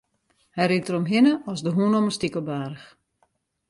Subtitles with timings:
[0.55, 2.85] Hy rint deromhinne as de hûn om in stikelbaarch.